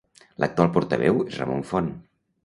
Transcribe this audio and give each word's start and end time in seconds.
L'actual 0.43 0.71
portaveu 0.77 1.19
és 1.33 1.37
Ramon 1.41 1.61
Font. 1.73 1.91